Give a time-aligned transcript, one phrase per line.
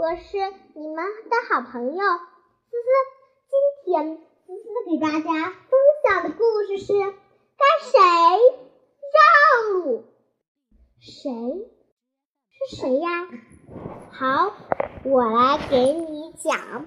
[0.00, 0.38] 我是
[0.76, 0.96] 你们
[1.28, 2.88] 的好朋友思思。
[3.50, 8.00] 今天思思给大家分享的故事是：该谁
[9.12, 10.04] 让路？
[11.00, 11.30] 谁
[12.48, 13.28] 是谁呀？
[14.10, 14.54] 好，
[15.04, 16.86] 我来给你讲。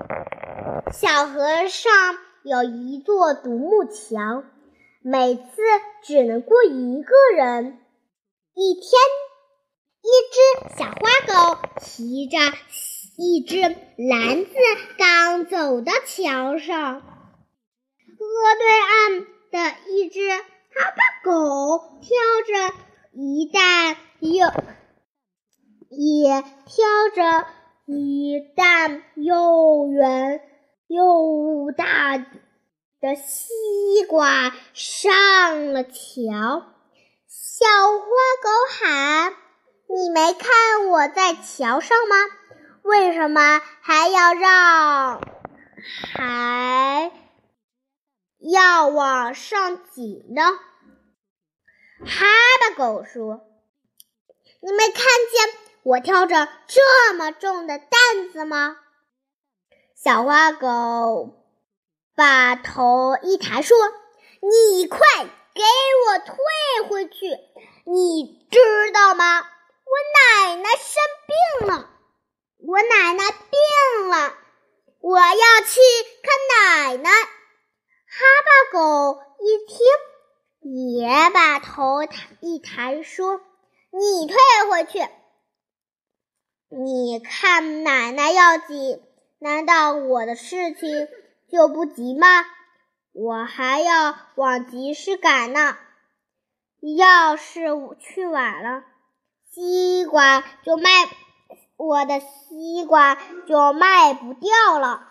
[0.91, 1.93] 小河上
[2.41, 4.43] 有一座独木桥，
[5.04, 5.43] 每次
[6.02, 7.80] 只能过一个人。
[8.55, 8.91] 一天，
[10.02, 12.39] 一只小花狗提着
[13.16, 14.53] 一只篮子
[14.98, 18.26] 刚走到桥上，河
[18.58, 19.21] 对岸
[19.52, 22.09] 的一只哈巴狗挑
[22.48, 22.76] 着
[23.12, 24.48] 一担又
[25.90, 27.45] 也挑着
[27.85, 30.41] 一担又圆
[30.88, 35.93] 又大的西瓜上了桥。
[37.27, 38.07] 小花
[38.41, 39.34] 狗喊
[39.88, 42.16] ：“你没看我在桥上吗？
[42.83, 45.21] 为什么还要让，
[46.13, 47.12] 还
[48.40, 50.43] 要往上挤呢？”
[52.05, 52.25] 哈
[52.62, 53.41] 巴狗说
[54.62, 58.77] ：“你没看见我挑着这么重的担子吗？”
[59.95, 61.34] 小花狗
[62.15, 63.77] 把头一抬说
[64.41, 65.00] ：“你快！”
[65.53, 66.35] 给我退
[66.90, 67.29] 回去！
[67.85, 68.57] 你知
[68.91, 69.41] 道吗？
[69.41, 69.45] 我
[70.41, 71.03] 奶奶生
[71.59, 71.91] 病了，
[72.66, 74.33] 我奶奶病了，
[75.01, 75.33] 我要
[75.67, 75.81] 去
[76.23, 76.33] 看
[76.88, 77.09] 奶奶。
[77.09, 79.78] 哈巴狗一听，
[80.95, 82.03] 也把头
[82.39, 83.41] 一抬，说
[83.91, 84.38] ：“你退
[84.72, 85.06] 回去，
[86.69, 89.01] 你看奶奶要紧，
[89.39, 91.09] 难道我的事情
[91.51, 92.28] 就不急吗？”
[93.11, 95.78] 我还要往集市赶呢，
[96.97, 97.67] 要是
[98.00, 98.85] 去晚了，
[99.51, 100.89] 西瓜就卖，
[101.84, 105.09] 我的西瓜就卖不掉了。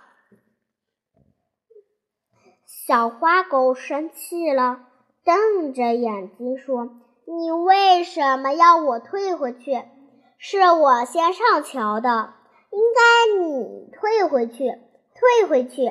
[2.65, 4.81] 小花狗生气了，
[5.23, 6.89] 瞪着眼睛说
[7.29, 9.85] ：“你为什么要我退回去？
[10.39, 12.33] 是我先上桥的，
[12.71, 14.71] 应该你退回去，
[15.15, 15.87] 退回去。”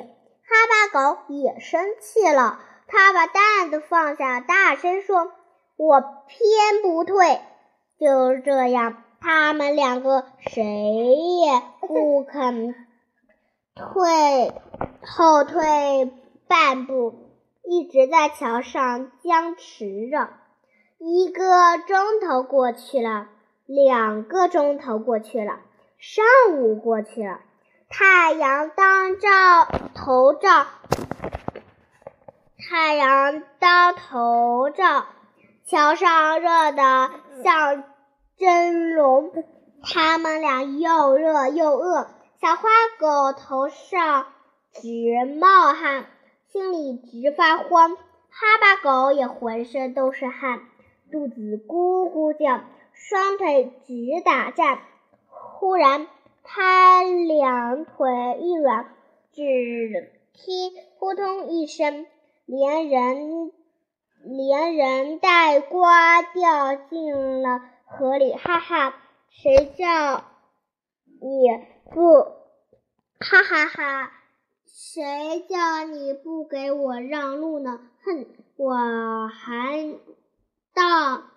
[0.52, 2.58] 哈巴狗也生气了，
[2.88, 5.32] 他把担子放下，大声说
[5.78, 7.40] ：“我偏不退！”
[7.98, 12.74] 就这样，他们两个谁也不肯
[13.76, 14.52] 退
[15.06, 16.10] 后退
[16.48, 17.14] 半步，
[17.62, 20.28] 一直在桥上僵持着。
[20.98, 23.28] 一个钟头过去了，
[23.64, 25.60] 两个钟头过去了，
[25.98, 26.24] 上
[26.58, 27.38] 午过去了。
[27.88, 29.28] 太阳当照
[29.94, 30.66] 头照，
[32.58, 35.06] 太阳当头照，
[35.64, 37.10] 桥上热得
[37.44, 37.84] 像
[38.42, 39.32] 蒸笼。
[39.84, 42.08] 他们俩又热又饿，
[42.40, 44.26] 小花狗头上
[44.72, 46.06] 直冒汗，
[46.48, 50.60] 心里直发慌；哈巴狗也浑身都是汗，
[51.12, 53.94] 肚子咕咕叫，双腿直
[54.24, 54.80] 打颤。
[55.28, 56.08] 忽然，
[56.42, 58.08] 他两腿
[58.40, 58.86] 一软，
[59.32, 59.42] 只
[60.32, 62.06] 听“扑通”一声，
[62.46, 63.52] 连人
[64.24, 67.60] 连人带瓜掉进了
[67.92, 68.32] 河里。
[68.34, 68.94] 哈哈，
[69.28, 70.24] 谁叫
[71.20, 71.48] 你
[71.90, 72.02] 不？
[73.20, 74.12] 哈哈哈，
[74.66, 77.78] 谁叫你不给我让路呢？
[78.04, 78.26] 哼，
[78.56, 79.98] 我还
[80.74, 81.30] 当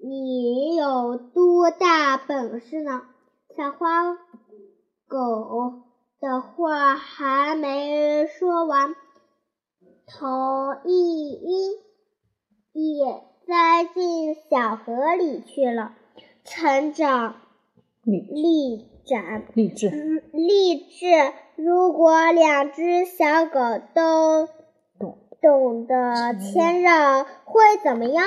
[0.00, 3.02] 你有多大本事呢？
[3.56, 4.16] 小花
[5.08, 5.82] 狗
[6.20, 8.94] 的话还没说完，
[10.06, 15.94] 头一晕，也栽进小河里去了。
[16.44, 17.36] 成长
[18.04, 19.88] 立展励志
[20.32, 23.60] 励志，如果两只小狗
[23.94, 24.48] 都
[24.98, 28.24] 懂懂得谦让，会怎么样？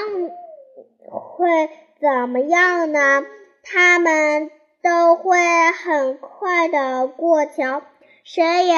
[1.10, 3.24] 会怎么样呢？
[3.64, 4.52] 他们。
[4.86, 5.40] 都会
[5.72, 7.82] 很快的过桥，
[8.24, 8.76] 谁也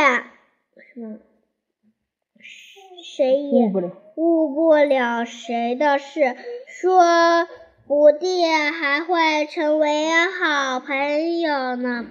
[0.93, 1.17] 什么，
[3.03, 3.71] 谁也
[4.15, 6.35] 误不了谁的事，
[6.67, 7.47] 说
[7.87, 10.09] 不定还会成为
[10.39, 12.07] 好朋友呢。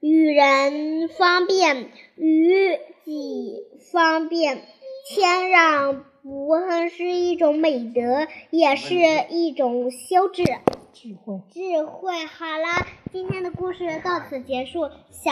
[0.00, 4.62] 与人方便，与己方便，
[5.08, 8.94] 谦让不恨是一种美德，也是
[9.28, 10.44] 一种修治。
[10.92, 12.24] 智慧，智慧。
[12.24, 15.30] 好啦，今天的故事到此结束，小，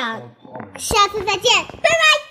[0.77, 2.28] 下次再见，拜拜。